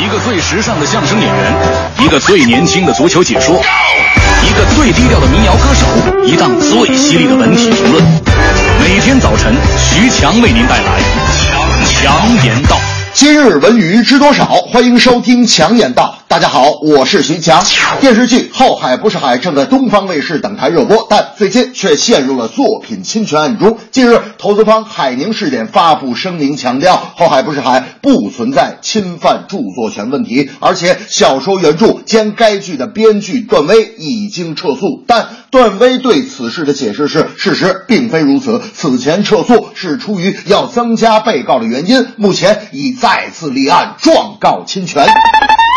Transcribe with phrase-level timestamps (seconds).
[0.00, 1.52] 一个最时尚的相声演员，
[1.98, 3.60] 一个最年轻的足球解说，
[4.44, 5.86] 一个最低调的民谣歌手，
[6.24, 8.04] 一档最犀利的文体评论。
[8.82, 11.00] 每天早晨，徐强为您带来
[11.84, 12.78] 强强言道。
[13.12, 14.44] 今日文娱知多少？
[14.72, 16.17] 欢迎收听强言道。
[16.28, 17.64] 大家好，我是徐强。
[18.02, 23.78] 电视剧《后海不是海》正在东方卫视等台热播，但最近却陷入了作品侵权案中。
[23.92, 35.02] 近日，投资方海宁试点发布声明，强调《后海不是海》不存在侵犯著作权问题，而且小说原著兼该剧的编剧段威已经撤诉。
[35.06, 45.06] 但段威对此事的解释是：事实并非如此，此前撤诉是出于要增加被告的原因，目前已再次立案状告侵权。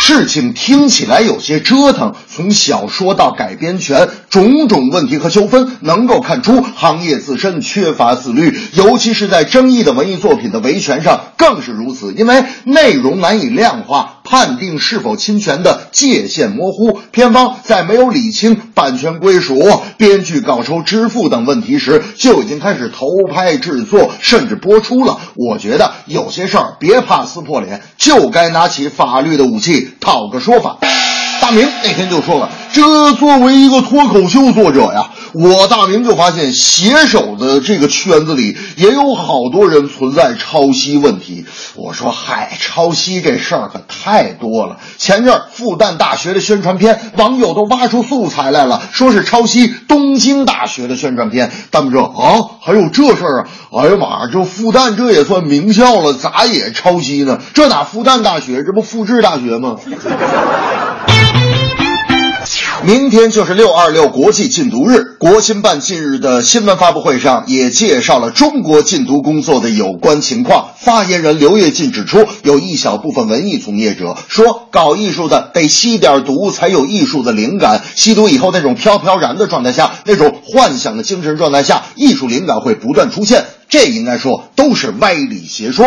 [0.00, 12.14] 事情听起来有些折腾，从小说到改编权，种种问题和纠纷，能够看出行业自身缺乏自律，尤其是在争议的文艺作品的维权上更是如此。
[12.16, 19.60] 因为内容难以量化，判定是否侵权的界限模糊，片方在没有理清版权归属、
[19.96, 25.18] 编剧稿酬支付等问题时，就已经开始投拍制作，甚至播出了。
[25.34, 29.90] 我觉得有些事儿别怕撕破脸，就该拿起法律的武器。
[30.00, 30.78] 讨个说法，
[31.40, 41.46] 大明那天就说了，这作为一个脱口秀作者呀，我大明就发现写手的这个圈子里也有好多人存在抄袭问题。
[41.74, 44.76] 我说嗨，抄袭这事儿可太多了。
[44.98, 51.50] 前阵复旦大学的宣传片，网友都挖出素材来了，说是抄袭东京大学的宣传片。
[51.70, 53.48] 大明说啊，还有这事儿啊？
[53.80, 57.38] 哎呀妈，这复旦这也算名校了，咋也抄袭呢？
[57.54, 59.76] 这哪复旦大学，这不复制大学吗？
[62.88, 70.70] 明天就是六二六国际禁毒日，国新办近日的新闻发布会上也介绍了中国禁毒工作的有关情况。
[70.80, 83.44] 发言人刘跃进指出，有一小部分文艺从业者说，搞艺术的得吸点毒才有艺术的灵感，吸毒以后那种飘飘然的状态下，那种幻想的精神状态下，艺术灵感会不断出现。
[83.68, 85.84] 这应该说都是歪理邪说。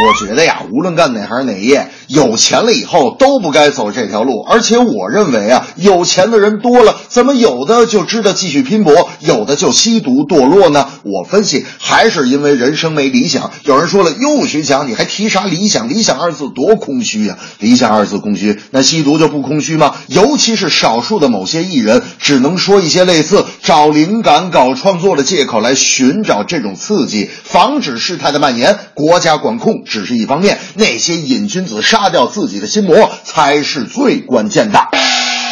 [0.00, 4.42] 我觉得呀，无论干哪行哪业，有钱了以后都不该走这条路。
[4.42, 10.88] 而且我认为啊，有钱的人多了，怎么有的就知道继续拼搏，有的就吸毒堕落呢？
[11.02, 13.50] 我分析还是因为人生没理想。
[13.64, 15.90] 有人说了，哟，徐强，你还提啥理想？
[15.90, 17.36] 理想二字多空虚呀！
[17.58, 19.94] 理想二字空虚，那吸毒就不空虚吗？
[20.06, 28.78] 尤其是少数的某些艺人，只能说一些类似找灵感、搞创作的借口来寻找这种刺激，防止事态的蔓延。
[28.94, 34.91] 国家管控只是一方面，那些瘾君子杀掉自己的心魔才是最关键的。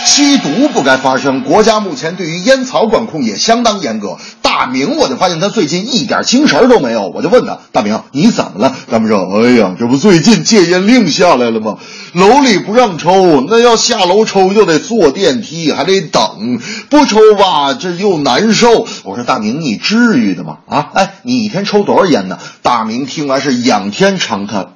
[0.07, 4.17] 吸毒不该发生，国家目前对于烟草管控也相当严格。
[4.43, 11.79] 大明，我就发现他最近一点精神都没有，我就问他：“大明，你怎么了？”大明说：“哎呀，这不最近戒烟令下来了吗？
[12.13, 20.59] 楼里不让抽，那要下楼抽就得坐电梯，还得等，不抽吧这又难受。”我说：“大明，你至于的吗？
[20.69, 24.73] 啊，哎，你一天抽多少烟呢？”大明听完是仰天长叹。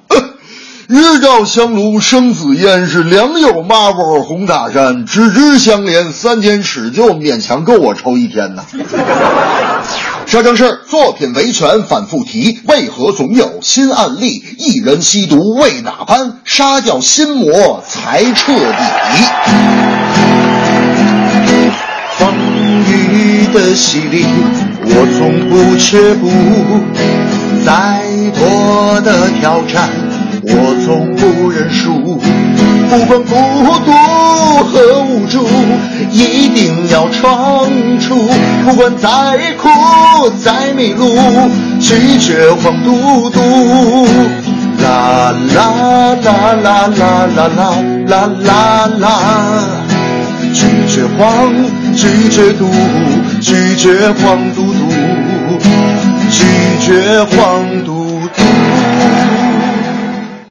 [0.87, 8.63] 日照香炉生紫烟，是良友抹窝红塔山，只知相连三千尺，就勉强够我抽一天呐。
[10.27, 14.43] 说正事，作品维权反复提，为何总有新案例？
[14.59, 16.41] 一人吸毒为哪般？
[16.43, 18.77] 杀掉心魔才彻底。
[22.19, 22.31] 风
[22.87, 24.23] 雨的洗礼，
[24.83, 26.29] 我从不却步，
[27.65, 28.03] 再
[28.39, 29.89] 多的挑战。
[30.47, 32.19] 我从不认输，
[32.89, 33.33] 不管孤
[33.83, 33.91] 独
[34.63, 34.73] 和
[35.03, 35.47] 无助，
[36.11, 37.67] 一定要闯
[37.99, 38.15] 出。
[38.63, 39.67] 不管再苦
[40.43, 41.17] 再迷路，
[41.79, 43.39] 拒绝黄嘟嘟。
[44.83, 46.31] 啦啦啦
[46.63, 47.61] 啦啦啦啦
[48.07, 49.09] 啦啦啦，
[50.53, 51.51] 拒绝黄，
[51.95, 52.69] 拒绝毒，
[53.41, 54.79] 拒绝黄嘟嘟，
[56.29, 56.45] 拒
[56.81, 58.43] 绝黄嘟嘟。